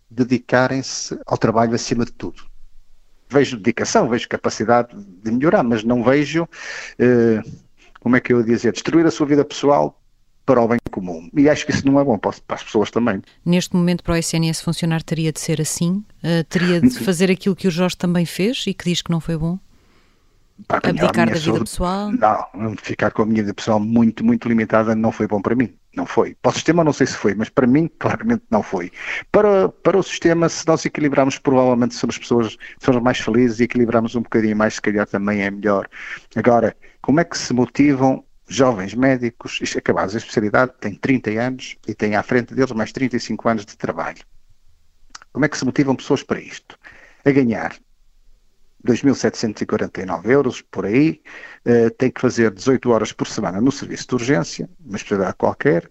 dedicarem-se 0.09 1.17
ao 1.25 1.37
trabalho 1.37 1.73
acima 1.73 2.03
de 2.03 2.11
tudo. 2.11 2.50
Vejo 3.31 3.57
dedicação, 3.57 4.09
vejo 4.09 4.27
capacidade 4.27 4.89
de 4.93 5.31
melhorar, 5.31 5.63
mas 5.63 5.83
não 5.83 6.03
vejo, 6.03 6.47
eh, 6.99 7.41
como 8.01 8.17
é 8.17 8.19
que 8.19 8.33
eu 8.33 8.39
ia 8.39 8.45
dizer, 8.45 8.73
destruir 8.73 9.05
a 9.05 9.11
sua 9.11 9.25
vida 9.25 9.45
pessoal 9.45 9.97
para 10.45 10.61
o 10.61 10.67
bem 10.67 10.79
comum. 10.91 11.29
E 11.33 11.49
acho 11.49 11.65
que 11.65 11.71
isso 11.71 11.85
não 11.87 11.99
é 11.99 12.03
bom 12.03 12.17
para, 12.17 12.31
as 12.49 12.63
pessoas 12.63 12.91
também. 12.91 13.21
Neste 13.45 13.73
momento, 13.75 14.03
para 14.03 14.15
o 14.15 14.17
SNS 14.17 14.61
funcionar, 14.61 15.01
teria 15.01 15.31
de 15.31 15.39
ser 15.39 15.61
assim? 15.61 16.03
Uh, 16.23 16.43
teria 16.49 16.81
de 16.81 16.91
fazer 16.99 17.31
aquilo 17.31 17.55
que 17.55 17.67
o 17.67 17.71
Jorge 17.71 17.95
também 17.95 18.25
fez 18.25 18.65
e 18.67 18.73
que 18.73 18.83
diz 18.83 19.01
que 19.01 19.11
não 19.11 19.21
foi 19.21 19.37
bom? 19.37 19.57
Abdicar 20.67 21.25
da 21.27 21.33
vida 21.33 21.39
saúde, 21.39 21.59
pessoal? 21.61 22.11
Não, 22.11 22.75
ficar 22.81 23.11
com 23.11 23.21
a 23.21 23.25
minha 23.25 23.41
vida 23.41 23.53
pessoal 23.53 23.79
muito, 23.79 24.23
muito 24.25 24.47
limitada 24.47 24.93
não 24.93 25.11
foi 25.11 25.27
bom 25.27 25.41
para 25.41 25.55
mim. 25.55 25.73
Não 25.95 26.05
foi. 26.05 26.35
Para 26.41 26.51
o 26.51 26.53
sistema 26.53 26.83
não 26.83 26.93
sei 26.93 27.07
se 27.07 27.15
foi, 27.15 27.33
mas 27.33 27.49
para 27.49 27.67
mim 27.67 27.89
claramente 27.99 28.43
não 28.49 28.63
foi. 28.63 28.91
Para, 29.31 29.67
para 29.67 29.97
o 29.97 30.03
sistema, 30.03 30.47
se 30.47 30.65
nós 30.65 30.85
equilibrarmos, 30.85 31.37
provavelmente 31.37 31.95
somos 31.95 32.17
pessoas 32.17 32.57
somos 32.79 33.01
mais 33.01 33.19
felizes 33.19 33.59
e 33.59 33.63
equilibrarmos 33.63 34.15
um 34.15 34.21
bocadinho 34.21 34.55
mais, 34.55 34.75
se 34.75 34.81
calhar 34.81 35.05
também 35.05 35.41
é 35.41 35.51
melhor. 35.51 35.89
Agora, 36.35 36.75
como 37.01 37.19
é 37.19 37.25
que 37.25 37.37
se 37.37 37.53
motivam 37.53 38.23
jovens 38.47 38.93
médicos, 38.93 39.59
isto 39.61 39.77
acabados 39.77 40.13
a 40.13 40.17
especialidade, 40.17 40.73
têm 40.79 40.93
30 40.93 41.31
anos 41.31 41.77
e 41.87 41.93
têm 41.93 42.15
à 42.15 42.23
frente 42.23 42.53
deles 42.53 42.71
mais 42.71 42.91
35 42.91 43.49
anos 43.49 43.65
de 43.65 43.77
trabalho. 43.77 44.19
Como 45.31 45.45
é 45.45 45.47
que 45.47 45.57
se 45.57 45.63
motivam 45.63 45.95
pessoas 45.95 46.21
para 46.21 46.39
isto? 46.39 46.77
A 47.23 47.31
ganhar 47.31 47.73
2.749 48.85 50.25
euros 50.29 50.61
por 50.61 50.85
aí, 50.85 51.21
uh, 51.65 51.89
tem 51.91 52.09
que 52.09 52.21
fazer 52.21 52.51
18 52.51 52.89
horas 52.89 53.11
por 53.11 53.27
semana 53.27 53.61
no 53.61 53.71
serviço 53.71 54.07
de 54.07 54.15
urgência, 54.15 54.69
uma 54.79 54.95
especialidade 54.95 55.37
qualquer, 55.37 55.89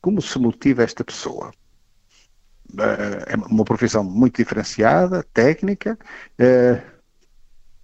como 0.00 0.20
se 0.22 0.38
motiva 0.38 0.82
esta 0.82 1.04
pessoa? 1.04 1.52
É 3.26 3.36
uma 3.36 3.64
profissão 3.64 4.04
muito 4.04 4.36
diferenciada, 4.36 5.24
técnica. 5.34 5.98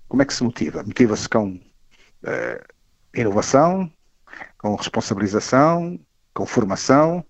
Como 0.08 0.22
é 0.22 0.24
que 0.24 0.32
se 0.32 0.44
motiva? 0.44 0.82
Motiva-se 0.84 1.28
com 1.28 1.60
inovação, 3.12 3.92
com 4.56 4.76
responsabilização, 4.76 5.98
com 6.32 6.46
formação, 6.46 7.26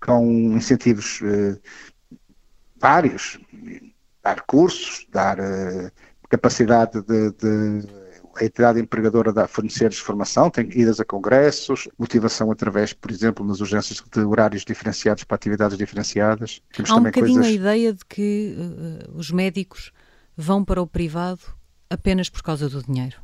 com 0.00 0.26
incentivos 0.56 1.20
vários, 2.76 3.38
dar 4.28 4.42
cursos, 4.42 5.06
dar 5.10 5.38
capacidade 6.28 7.00
de, 7.02 7.30
de 7.32 7.88
a 8.36 8.44
entidade 8.44 8.80
empregadora 8.80 9.32
dá 9.32 9.48
fornecer 9.48 9.92
formação, 9.92 10.48
tem 10.48 10.68
idas 10.78 11.00
a 11.00 11.04
congressos, 11.04 11.88
motivação 11.98 12.52
através, 12.52 12.92
por 12.92 13.10
exemplo, 13.10 13.44
nas 13.44 13.60
urgências 13.60 14.00
de 14.00 14.20
horários 14.20 14.64
diferenciados 14.64 15.24
para 15.24 15.34
atividades 15.34 15.76
diferenciadas. 15.76 16.62
Temos 16.72 16.90
Há 16.90 16.96
um 16.96 17.02
bocadinho 17.02 17.40
coisas... 17.40 17.46
a 17.46 17.50
ideia 17.50 17.92
de 17.92 18.04
que 18.04 18.56
uh, 18.56 19.18
os 19.18 19.32
médicos 19.32 19.92
vão 20.36 20.64
para 20.64 20.80
o 20.80 20.86
privado 20.86 21.40
apenas 21.90 22.28
por 22.28 22.42
causa 22.42 22.68
do 22.68 22.82
dinheiro. 22.82 23.16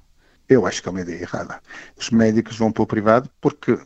Eu 0.48 0.66
acho 0.66 0.82
que 0.82 0.88
é 0.88 0.90
uma 0.90 1.00
ideia 1.00 1.22
errada. 1.22 1.60
Os 1.96 2.10
médicos 2.10 2.58
vão 2.58 2.72
para 2.72 2.82
o 2.82 2.86
privado 2.86 3.30
porque 3.40 3.78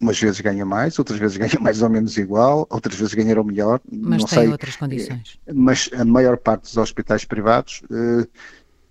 umas 0.00 0.18
vezes 0.18 0.40
ganham 0.40 0.66
mais, 0.66 0.98
outras 0.98 1.18
vezes 1.18 1.36
ganham 1.36 1.60
mais 1.62 1.82
ou 1.82 1.88
menos 1.88 2.16
igual, 2.16 2.66
outras 2.70 2.96
vezes 2.96 3.14
ganharam 3.14 3.44
melhor. 3.44 3.80
Mas 3.90 4.22
não 4.22 4.26
tem 4.26 4.38
sei, 4.38 4.48
outras 4.48 4.76
condições. 4.76 5.38
Mas 5.52 5.90
a 5.92 6.04
maior 6.04 6.36
parte 6.38 6.62
dos 6.62 6.76
hospitais 6.76 7.24
privados 7.24 7.82
uh, 7.90 8.26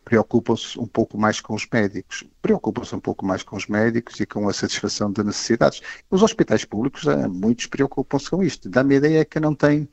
preocupam-se 0.09 0.79
um 0.79 0.87
pouco 0.87 1.17
mais 1.17 1.39
com 1.39 1.53
os 1.53 1.67
médicos, 1.71 2.23
preocupam-se 2.41 2.95
um 2.95 2.99
pouco 2.99 3.25
mais 3.25 3.43
com 3.43 3.55
os 3.55 3.67
médicos 3.67 4.19
e 4.19 4.25
com 4.25 4.49
a 4.49 4.53
satisfação 4.53 5.11
de 5.11 5.23
necessidades. 5.23 5.81
Os 6.09 6.23
hospitais 6.23 6.65
públicos, 6.65 7.05
eh, 7.05 7.27
muitos 7.27 7.67
preocupam-se 7.67 8.27
com 8.27 8.41
isto. 8.41 8.67
Dá-me 8.67 8.95
a 8.95 8.97
ideia 8.97 9.25
que 9.25 9.39
não 9.39 9.53
têm 9.53 9.87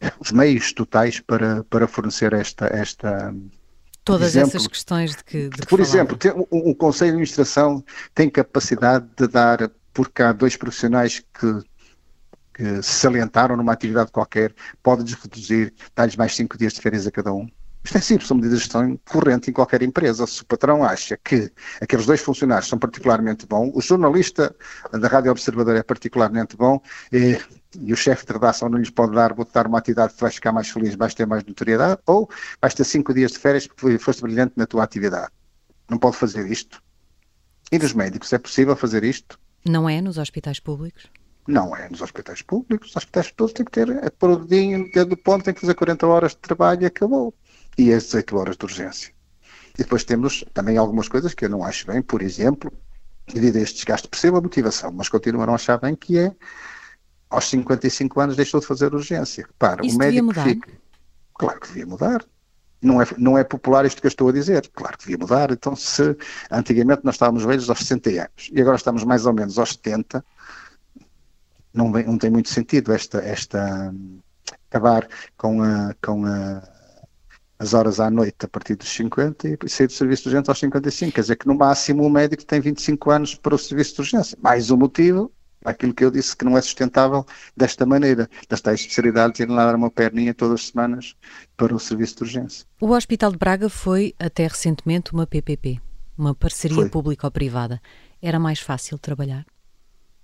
os 0.20 0.32
meios 0.32 0.70
totais 0.72 1.18
para, 1.18 1.64
para 1.64 1.88
fornecer 1.88 2.34
esta, 2.34 2.66
esta 2.66 3.34
Todas 4.04 4.28
exemplo, 4.28 4.50
essas 4.50 4.66
questões 4.66 5.16
de 5.16 5.24
que. 5.24 5.48
De 5.48 5.62
que 5.62 5.66
por 5.66 5.80
exemplo, 5.80 6.18
um, 6.52 6.70
um 6.70 6.74
Conselho 6.74 7.12
de 7.12 7.14
Administração 7.14 7.82
tem 8.14 8.28
capacidade 8.28 9.06
de 9.16 9.26
dar, 9.26 9.70
por 9.94 10.10
cá, 10.10 10.32
dois 10.32 10.56
profissionais 10.56 11.20
que, 11.20 11.62
que 12.52 12.82
se 12.82 12.92
salientaram 13.00 13.56
numa 13.56 13.72
atividade 13.72 14.10
qualquer, 14.10 14.54
pode-lhes 14.82 15.14
reduzir, 15.14 15.72
dar-lhes 15.94 16.16
mais 16.16 16.34
cinco 16.34 16.58
dias 16.58 16.74
de 16.74 16.82
férias 16.82 17.06
a 17.06 17.10
cada 17.10 17.32
um. 17.32 17.48
Isto 17.84 17.98
é 17.98 18.00
simples, 18.00 18.28
são 18.28 18.36
medidas 18.38 18.58
de 18.58 18.64
gestão 18.64 18.98
corrente 19.04 19.50
em 19.50 19.52
qualquer 19.52 19.82
empresa. 19.82 20.26
Se 20.26 20.40
o 20.40 20.46
patrão 20.46 20.82
acha 20.82 21.18
que 21.22 21.52
aqueles 21.82 22.06
dois 22.06 22.20
funcionários 22.22 22.66
são 22.66 22.78
particularmente 22.78 23.46
bons, 23.46 23.72
o 23.74 23.80
jornalista 23.80 24.56
da 24.90 25.06
Rádio 25.06 25.30
Observador 25.30 25.76
é 25.76 25.82
particularmente 25.82 26.56
bom 26.56 26.80
e, 27.12 27.38
e 27.78 27.92
o 27.92 27.96
chefe 27.96 28.24
de 28.24 28.32
redação 28.32 28.70
não 28.70 28.78
lhes 28.78 28.88
pode 28.88 29.14
dar, 29.14 29.34
vou-te 29.34 29.52
dar 29.52 29.66
uma 29.66 29.76
atividade 29.76 30.14
que 30.14 30.20
vais 30.20 30.34
ficar 30.34 30.50
mais 30.50 30.70
feliz, 30.70 30.94
vais 30.94 31.12
ter 31.12 31.26
mais 31.26 31.44
notoriedade, 31.44 32.00
ou 32.06 32.28
vais 32.58 32.72
ter 32.72 32.84
cinco 32.84 33.12
dias 33.12 33.32
de 33.32 33.38
férias 33.38 33.66
porque 33.66 33.98
foste 33.98 34.22
brilhante 34.22 34.54
na 34.56 34.66
tua 34.66 34.82
atividade. 34.82 35.30
Não 35.90 35.98
pode 35.98 36.16
fazer 36.16 36.50
isto. 36.50 36.82
E 37.70 37.78
nos 37.78 37.92
médicos, 37.92 38.32
é 38.32 38.38
possível 38.38 38.74
fazer 38.74 39.04
isto? 39.04 39.38
Não 39.66 39.88
é 39.88 40.00
nos 40.00 40.18
hospitais 40.18 40.60
públicos? 40.60 41.06
Não 41.46 41.76
é 41.76 41.88
nos 41.88 42.00
hospitais 42.00 42.42
públicos. 42.42 42.90
Os 42.90 42.96
hospitais 42.96 43.32
todos 43.32 43.52
têm 43.52 43.64
que 43.64 43.72
ter, 43.72 43.88
é 43.88 44.10
o 44.20 44.36
dedinho, 44.36 44.90
dedo 44.92 45.10
do 45.10 45.16
ponto, 45.16 45.44
tem 45.44 45.54
que 45.54 45.60
fazer 45.60 45.74
40 45.74 46.06
horas 46.06 46.32
de 46.32 46.38
trabalho 46.38 46.82
e 46.82 46.86
acabou 46.86 47.34
e 47.76 47.92
as 47.92 48.04
18 48.04 48.36
horas 48.36 48.56
de 48.56 48.64
urgência. 48.64 49.14
E 49.74 49.78
depois 49.78 50.04
temos 50.04 50.44
também 50.52 50.76
algumas 50.76 51.08
coisas 51.08 51.34
que 51.34 51.44
eu 51.44 51.48
não 51.48 51.64
acho 51.64 51.86
bem, 51.86 52.00
por 52.00 52.22
exemplo, 52.22 52.72
devido 53.32 53.56
a 53.56 53.60
este 53.60 53.76
desgaste, 53.76 54.08
percebo 54.08 54.38
a 54.38 54.40
motivação, 54.40 54.92
mas 54.92 55.08
continuam 55.08 55.42
a 55.42 55.46
não 55.46 55.54
achar 55.54 55.78
bem 55.78 55.96
que 55.96 56.18
é 56.18 56.34
aos 57.28 57.48
55 57.48 58.20
anos 58.20 58.36
deixou 58.36 58.60
de 58.60 58.66
fazer 58.66 58.94
urgência. 58.94 59.48
Para, 59.58 59.84
Isso 59.84 59.96
o 59.96 59.98
médico 59.98 60.26
mudar? 60.26 60.44
Fica... 60.44 60.70
Claro 61.34 61.60
que 61.60 61.66
devia 61.68 61.86
mudar. 61.86 62.24
Não 62.84 63.00
é, 63.00 63.06
não 63.18 63.38
é 63.38 63.44
popular 63.44 63.84
isto 63.84 64.00
que 64.00 64.06
eu 64.06 64.10
estou 64.10 64.28
a 64.28 64.32
dizer. 64.32 64.68
Claro 64.74 64.96
que 64.98 65.04
devia 65.04 65.18
mudar. 65.18 65.50
Então, 65.50 65.74
se 65.74 66.16
antigamente 66.50 67.02
nós 67.04 67.14
estávamos 67.14 67.44
velhos 67.44 67.68
aos 67.70 67.80
60 67.80 68.10
anos 68.10 68.50
e 68.52 68.60
agora 68.60 68.76
estamos 68.76 69.04
mais 69.04 69.26
ou 69.26 69.32
menos 69.32 69.58
aos 69.58 69.70
70, 69.70 70.24
não, 71.72 71.90
não 71.90 72.18
tem 72.18 72.30
muito 72.30 72.48
sentido 72.48 72.92
esta, 72.92 73.18
esta 73.18 73.92
acabar 74.68 75.08
com 75.36 75.62
a, 75.62 75.94
com 76.00 76.24
a 76.26 76.62
as 77.58 77.72
horas 77.72 78.00
à 78.00 78.10
noite 78.10 78.44
a 78.44 78.48
partir 78.48 78.74
dos 78.76 78.88
50 78.88 79.48
e 79.48 79.68
sair 79.68 79.86
do 79.86 79.92
serviço 79.92 80.24
de 80.24 80.28
urgência 80.30 80.50
aos 80.50 80.58
55. 80.58 81.12
Quer 81.12 81.20
dizer 81.20 81.36
que 81.36 81.46
no 81.46 81.54
máximo 81.54 82.04
o 82.04 82.10
médico 82.10 82.44
tem 82.44 82.60
25 82.60 83.10
anos 83.10 83.34
para 83.34 83.54
o 83.54 83.58
serviço 83.58 83.94
de 83.94 84.00
urgência. 84.00 84.38
Mais 84.40 84.70
um 84.70 84.76
motivo, 84.76 85.32
aquilo 85.64 85.94
que 85.94 86.04
eu 86.04 86.10
disse 86.10 86.36
que 86.36 86.44
não 86.44 86.56
é 86.56 86.60
sustentável 86.60 87.26
desta 87.56 87.86
maneira, 87.86 88.28
das 88.48 88.60
tais 88.60 88.80
especialidades 88.80 89.40
irem 89.40 89.54
lá 89.54 89.66
dar 89.66 89.74
uma 89.74 89.90
perninha 89.90 90.34
todas 90.34 90.60
as 90.60 90.66
semanas 90.68 91.16
para 91.56 91.74
o 91.74 91.80
serviço 91.80 92.16
de 92.16 92.22
urgência. 92.22 92.66
O 92.80 92.90
Hospital 92.90 93.32
de 93.32 93.38
Braga 93.38 93.68
foi 93.68 94.14
até 94.18 94.46
recentemente 94.46 95.12
uma 95.12 95.26
PPP, 95.26 95.80
uma 96.16 96.34
parceria 96.34 96.88
público-privada. 96.88 97.80
Era 98.20 98.38
mais 98.38 98.60
fácil 98.60 98.98
trabalhar? 98.98 99.46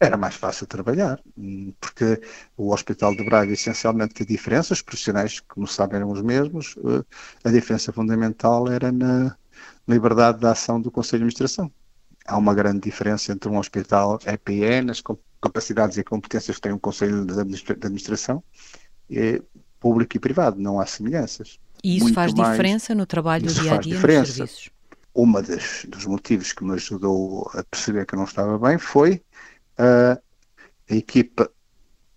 era 0.01 0.17
mais 0.17 0.35
fácil 0.35 0.67
trabalhar, 0.67 1.21
hum, 1.37 1.75
porque 1.79 2.21
o 2.57 2.73
Hospital 2.73 3.15
de 3.15 3.23
Braga 3.23 3.53
essencialmente 3.53 4.15
tem 4.15 4.27
diferenças, 4.27 4.79
os 4.79 4.83
profissionais, 4.83 5.41
como 5.41 5.67
sabem, 5.67 5.97
eram 5.99 6.11
os 6.11 6.23
mesmos, 6.23 6.75
eh, 6.79 7.05
a 7.45 7.51
diferença 7.53 7.93
fundamental 7.93 8.67
era 8.67 8.91
na 8.91 9.37
liberdade 9.87 10.39
de 10.41 10.47
ação 10.47 10.81
do 10.81 10.91
Conselho 10.91 11.21
de 11.21 11.25
Administração. 11.25 11.71
Há 12.27 12.39
uma 12.39 12.55
grande 12.55 12.81
diferença 12.81 13.31
entre 13.33 13.51
um 13.51 13.59
hospital 13.59 14.19
EPE, 14.25 14.81
nas 14.83 15.03
capacidades 15.41 15.97
e 15.97 16.05
competências 16.05 16.57
que 16.57 16.63
tem 16.63 16.73
um 16.73 16.79
Conselho 16.79 17.25
de 17.25 17.41
Administração, 17.73 18.43
e 19.09 19.43
público 19.79 20.17
e 20.17 20.21
privado, 20.21 20.61
não 20.61 20.79
há 20.79 20.87
semelhanças. 20.87 21.59
E 21.83 21.97
isso 21.97 22.05
Muito 22.05 22.15
faz 22.15 22.35
mais, 22.35 22.51
diferença 22.51 22.95
no 22.95 23.07
trabalho 23.07 23.47
dia 23.47 23.75
a 23.75 23.79
dia 23.79 23.95
diferença. 23.95 24.21
nos 24.21 24.37
serviços? 24.37 24.71
Um 25.15 25.33
dos 25.89 26.07
motivos 26.07 26.53
que 26.53 26.63
me 26.63 26.75
ajudou 26.75 27.51
a 27.55 27.65
perceber 27.65 28.07
que 28.07 28.15
eu 28.15 28.19
não 28.19 28.27
estava 28.27 28.59
bem 28.59 28.79
foi 28.79 29.23
a, 29.77 30.21
a 30.89 30.95
equipa 30.95 31.51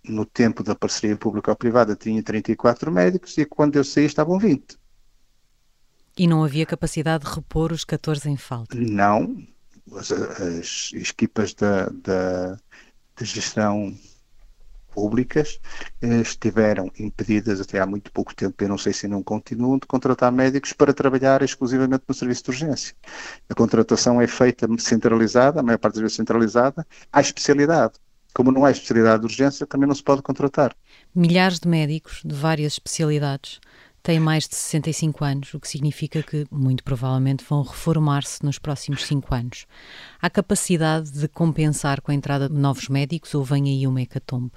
no 0.04 0.26
tempo 0.26 0.64
da 0.64 0.76
parceria 0.76 1.16
público-privada 1.16 1.96
tinha 1.96 2.22
34 2.22 2.92
médicos 2.92 3.38
e 3.38 3.46
quando 3.46 3.78
eu 3.78 3.84
saí 3.84 4.06
estavam 4.06 4.38
20. 4.38 4.78
E 6.18 6.28
não 6.28 6.44
havia 6.44 6.66
capacidade 6.66 7.26
de 7.26 7.34
repor 7.34 7.72
os 7.72 7.84
14 7.84 8.30
em 8.30 8.38
falta? 8.38 8.76
Não. 8.76 9.42
As, 9.96 10.12
as 10.12 10.92
equipas 10.94 11.54
da, 11.54 11.88
da, 11.90 12.58
de 13.24 13.36
gestão 13.36 13.96
públicas 14.94 15.60
eh, 16.02 16.22
estiveram 16.22 16.90
impedidas 17.00 17.60
até 17.60 17.80
há 17.80 17.86
muito 17.86 18.12
pouco 18.12 18.34
tempo, 18.36 18.64
eu 18.64 18.70
não 18.70 18.78
sei 18.78 18.94
se 18.94 19.08
não 19.08 19.24
continuam, 19.24 19.80
de 19.80 19.88
contratar 19.88 20.32
médicos 20.32 20.72
para 20.72 20.94
trabalhar 20.94 21.42
exclusivamente 21.42 22.04
no 22.08 22.14
serviço 22.14 22.44
de 22.44 22.50
urgência. 22.52 22.96
A 23.50 23.56
contratação 23.56 24.22
é 24.22 24.28
feita 24.28 24.68
centralizada, 24.78 25.60
a 25.60 25.64
maior 25.64 25.80
parte 25.80 25.96
das 25.96 26.02
vezes 26.02 26.18
centralizada, 26.18 26.86
à 27.12 27.20
especialidade. 27.20 27.94
Como 28.34 28.52
não 28.52 28.66
há 28.66 28.72
especialidade 28.72 29.22
de 29.22 29.26
urgência, 29.26 29.66
também 29.68 29.88
não 29.88 29.96
se 29.96 30.04
pode 30.04 30.22
contratar. 30.22 30.76
Milhares 31.14 31.60
de 31.60 31.68
médicos 31.68 32.22
de 32.26 32.34
várias 32.34 32.74
especialidades 32.74 33.60
têm 34.04 34.20
mais 34.20 34.48
de 34.48 34.56
65 34.56 35.24
anos, 35.24 35.54
o 35.54 35.60
que 35.60 35.68
significa 35.68 36.22
que, 36.22 36.46
muito 36.52 36.84
provavelmente, 36.84 37.44
vão 37.48 37.64
reformar-se 37.64 38.44
nos 38.44 38.60
próximos 38.60 39.06
5 39.06 39.34
anos. 39.34 39.66
Há 40.22 40.30
capacidade 40.30 41.10
de 41.10 41.28
compensar 41.30 42.02
com 42.02 42.12
a 42.12 42.14
entrada 42.14 42.50
de 42.50 42.56
novos 42.56 42.90
médicos 42.90 43.34
ou 43.34 43.44
vem 43.44 43.70
aí 43.70 43.88
uma 43.88 44.02
hecatombe? 44.02 44.52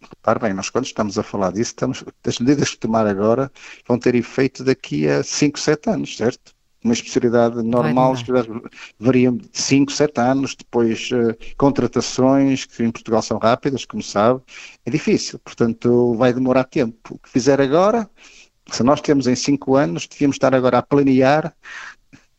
Repare 0.00 0.40
bem, 0.40 0.52
nós 0.52 0.68
quando 0.68 0.86
estamos 0.86 1.18
a 1.18 1.22
falar 1.22 1.52
disso, 1.52 1.70
estamos, 1.70 2.04
as 2.26 2.38
medidas 2.38 2.70
que 2.70 2.78
tomar 2.78 3.06
agora 3.06 3.50
vão 3.86 3.98
ter 3.98 4.14
efeito 4.14 4.64
daqui 4.64 5.08
a 5.08 5.22
5, 5.22 5.58
7 5.58 5.90
anos, 5.90 6.16
certo? 6.16 6.54
Uma 6.82 6.94
especialidade 6.94 7.60
normal 7.62 8.14
varia 8.98 9.32
de 9.32 9.48
5, 9.52 9.90
7 9.90 10.20
anos, 10.20 10.54
depois 10.54 11.10
uh, 11.10 11.36
contratações, 11.56 12.64
que 12.64 12.84
em 12.84 12.90
Portugal 12.92 13.20
são 13.20 13.38
rápidas, 13.38 13.84
como 13.84 14.02
sabe, 14.02 14.40
é 14.86 14.90
difícil, 14.90 15.40
portanto 15.40 16.14
vai 16.14 16.32
demorar 16.32 16.64
tempo. 16.64 17.16
O 17.16 17.18
que 17.18 17.28
fizer 17.28 17.60
agora, 17.60 18.08
se 18.70 18.82
nós 18.82 19.00
temos 19.00 19.26
em 19.26 19.34
5 19.34 19.76
anos, 19.76 20.06
devíamos 20.06 20.36
estar 20.36 20.54
agora 20.54 20.78
a 20.78 20.82
planear 20.82 21.54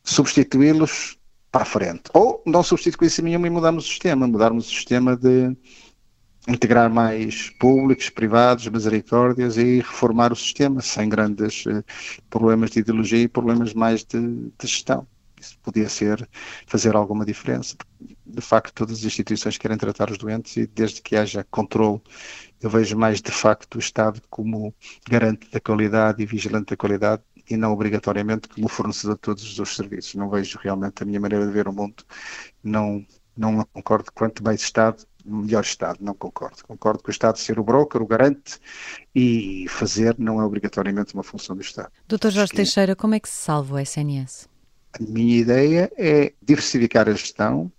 substituí-los 0.04 1.18
para 1.50 1.62
a 1.62 1.66
frente. 1.66 2.02
Ou 2.14 2.42
não 2.46 2.62
substituir-se 2.62 3.22
nenhum 3.22 3.44
e 3.44 3.50
mudarmos 3.50 3.84
o 3.84 3.88
sistema, 3.88 4.26
mudarmos 4.26 4.66
o 4.66 4.70
sistema 4.70 5.16
de, 5.16 5.56
integrar 6.48 6.90
mais 6.90 7.50
públicos, 7.50 8.08
privados, 8.08 8.66
misericórdias 8.66 9.56
e 9.56 9.78
reformar 9.78 10.32
o 10.32 10.36
sistema 10.36 10.80
sem 10.80 11.08
grandes 11.08 11.64
eh, 11.66 11.82
problemas 12.28 12.70
de 12.70 12.80
ideologia 12.80 13.22
e 13.22 13.28
problemas 13.28 13.74
mais 13.74 14.04
de, 14.04 14.18
de, 14.18 14.66
gestão. 14.66 15.06
Isso 15.40 15.58
podia 15.62 15.88
ser 15.88 16.28
fazer 16.66 16.94
alguma 16.94 17.24
diferença. 17.24 17.76
De 18.26 18.40
facto, 18.40 18.72
todas 18.74 18.98
as 18.98 19.04
instituições 19.04 19.58
querem 19.58 19.76
tratar 19.76 20.10
os 20.10 20.18
doentes 20.18 20.56
e 20.56 20.66
desde 20.66 21.00
que 21.02 21.16
haja 21.16 21.44
controle, 21.50 22.00
eu 22.60 22.68
vejo 22.68 22.96
mais 22.96 23.20
de 23.20 23.32
facto 23.32 23.76
o 23.76 23.78
Estado 23.78 24.20
como 24.28 24.74
garante 25.08 25.50
da 25.50 25.60
qualidade 25.60 26.22
e 26.22 26.26
vigilante 26.26 26.70
da 26.70 26.76
qualidade 26.76 27.22
e 27.48 27.56
não 27.56 27.72
obrigatoriamente 27.72 28.48
como 28.48 28.68
fornecedor 28.68 29.16
de 29.16 29.22
todos 29.22 29.58
os 29.58 29.76
serviços. 29.76 30.14
Não 30.14 30.28
vejo 30.28 30.58
realmente 30.62 31.02
a 31.02 31.06
minha 31.06 31.18
maneira 31.18 31.46
de 31.46 31.52
ver 31.52 31.66
o 31.66 31.72
mundo, 31.72 32.04
não, 32.62 33.04
não 33.36 33.64
concordo 33.72 34.12
quanto 34.12 34.44
mais 34.44 34.60
Estado 34.60 35.04
melhor 35.24 35.62
Estado. 35.62 35.98
Não 36.00 36.14
concordo. 36.14 36.64
Concordo 36.66 37.02
com 37.02 37.08
o 37.08 37.10
Estado 37.10 37.38
ser 37.38 37.58
o 37.58 37.64
broker, 37.64 38.02
o 38.02 38.06
garante 38.06 38.58
e 39.14 39.66
fazer 39.68 40.16
não 40.18 40.40
é 40.40 40.44
obrigatoriamente 40.44 41.14
uma 41.14 41.22
função 41.22 41.54
do 41.54 41.62
Estado. 41.62 41.90
Doutor 42.06 42.30
Jorge 42.30 42.52
Teixeira, 42.52 42.96
como 42.96 43.14
é 43.14 43.20
que 43.20 43.28
se 43.28 43.36
salva 43.36 43.76
o 43.76 43.78
SNS? 43.78 44.49
A 44.92 45.02
minha 45.02 45.38
ideia 45.38 45.90
é 45.96 46.32
diversificar 46.42 47.08
a 47.08 47.12
gestão, 47.12 47.70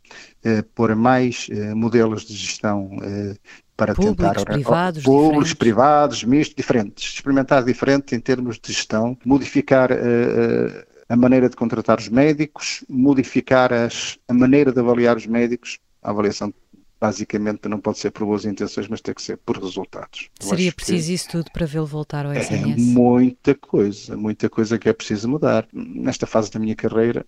eh, 0.44 0.62
pôr 0.74 0.96
mais 0.96 1.48
eh, 1.51 1.74
modelos 1.74 2.24
de 2.24 2.36
gestão 2.36 2.89
eh, 3.03 3.36
para 3.82 3.96
públicos, 3.96 4.15
tentar 4.15 4.46
privados, 4.46 5.03
públicos, 5.03 5.50
diferentes. 5.50 5.53
privados, 5.56 6.24
mistos, 6.24 6.56
diferentes, 6.56 7.13
experimentar 7.13 7.63
diferente 7.63 8.15
em 8.15 8.20
termos 8.20 8.60
de 8.60 8.72
gestão, 8.72 9.18
modificar 9.25 9.91
eh, 9.91 9.98
eh, 9.98 10.86
a 11.10 11.15
maneira 11.15 11.50
de 11.50 11.56
contratar 11.56 11.98
os 12.00 12.08
médicos, 12.08 12.86
modificar 12.88 13.74
as, 13.74 14.20
a 14.27 14.34
maneira 14.34 14.72
de 14.72 14.80
avaliar 14.80 15.18
os 15.18 15.25
médicos, 15.25 15.80
a 16.01 16.12
avaliação 16.12 16.53
basicamente 17.01 17.67
não 17.67 17.79
pode 17.79 17.98
ser 17.98 18.12
por 18.12 18.25
boas 18.25 18.46
intenções, 18.46 18.88
mas 18.88 19.01
tem 19.01 19.15
que 19.15 19.22
ser 19.24 19.38
por 19.38 19.58
resultados. 19.58 20.29
Eu 20.39 20.48
Seria 20.50 20.72
preciso 20.72 21.12
isso 21.12 21.29
tudo 21.29 21.50
para 21.51 21.65
vê-lo 21.65 21.88
voltar 21.88 22.27
ao 22.27 22.31
É 22.31 22.39
SNS? 22.39 22.79
muita 22.79 23.55
coisa, 23.55 24.15
muita 24.15 24.48
coisa 24.48 24.77
que 24.77 24.88
é 24.88 24.93
preciso 24.93 25.27
mudar. 25.27 25.67
Nesta 25.74 26.27
fase 26.27 26.51
da 26.51 26.60
minha 26.60 26.75
carreira, 26.75 27.25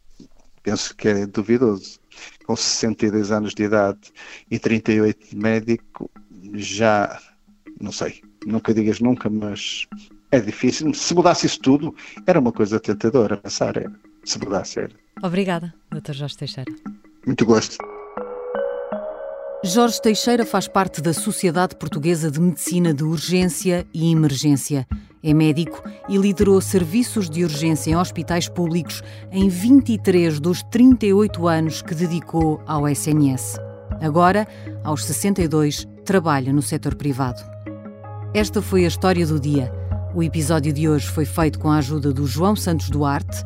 penso 0.61 0.95
que 0.95 1.07
é 1.07 1.25
duvidoso. 1.25 1.99
Com 2.45 2.55
62 2.55 3.31
anos 3.31 3.55
de 3.55 3.63
idade 3.63 4.11
e 4.51 4.59
38 4.59 5.29
de 5.31 5.35
médico, 5.35 6.11
já 6.53 7.19
não 7.81 7.91
sei, 7.91 8.21
nunca 8.45 8.73
digas 8.75 8.99
nunca, 8.99 9.27
mas 9.27 9.87
é 10.29 10.39
difícil. 10.39 10.93
Se 10.93 11.15
mudasse 11.15 11.47
isso 11.47 11.59
tudo, 11.59 11.95
era 12.27 12.39
uma 12.39 12.51
coisa 12.51 12.79
tentadora 12.79 13.33
a 13.33 13.37
pensar, 13.37 13.75
era. 13.75 13.91
Se 14.23 14.37
mudasse, 14.37 14.79
era. 14.79 14.91
Obrigada, 15.23 15.73
Dr. 15.91 16.13
Jorge 16.13 16.37
Teixeira. 16.37 16.71
Muito 17.25 17.43
gosto. 17.45 17.77
Jorge 19.65 20.01
Teixeira 20.01 20.45
faz 20.45 20.67
parte 20.67 21.01
da 21.01 21.13
Sociedade 21.13 21.77
Portuguesa 21.77 22.29
de 22.29 22.37
Medicina 22.37 22.93
de 22.93 23.01
Urgência 23.01 23.87
e 23.93 24.11
Emergência. 24.11 24.85
É 25.23 25.33
médico 25.33 25.81
e 26.09 26.17
liderou 26.17 26.59
serviços 26.59 27.29
de 27.29 27.45
urgência 27.45 27.91
em 27.91 27.95
hospitais 27.95 28.49
públicos 28.49 29.01
em 29.31 29.47
23 29.47 30.41
dos 30.41 30.61
38 30.63 31.47
anos 31.47 31.81
que 31.81 31.95
dedicou 31.95 32.61
ao 32.67 32.89
SNS. 32.89 33.57
Agora, 34.01 34.45
aos 34.83 35.05
62, 35.05 35.87
trabalha 36.03 36.51
no 36.51 36.61
setor 36.61 36.95
privado. 36.95 37.41
Esta 38.33 38.61
foi 38.61 38.83
a 38.83 38.89
história 38.89 39.25
do 39.25 39.39
dia. 39.39 39.71
O 40.13 40.21
episódio 40.21 40.73
de 40.73 40.89
hoje 40.89 41.07
foi 41.07 41.23
feito 41.23 41.57
com 41.57 41.71
a 41.71 41.77
ajuda 41.77 42.11
do 42.11 42.27
João 42.27 42.57
Santos 42.57 42.89
Duarte. 42.89 43.41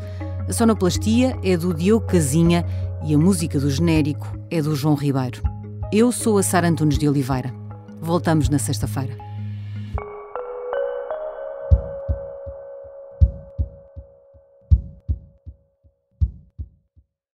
A 0.50 0.52
sonoplastia 0.52 1.38
é 1.44 1.56
do 1.56 1.76
Diogo 1.76 2.08
Casinha 2.08 2.66
e 3.06 3.14
a 3.14 3.18
música 3.20 3.60
do 3.60 3.70
genérico 3.70 4.36
é 4.50 4.64
do 4.64 4.76
João 4.76 4.96
Ribeiro. 4.96 5.57
Eu 5.92 6.12
sou 6.12 6.38
a 6.38 6.44
Sara 6.44 6.68
Antunes 6.68 6.98
de 6.98 7.08
Oliveira. 7.08 7.54
Voltamos 8.02 8.50
na 8.50 8.60
sexta-feira. 8.60 9.27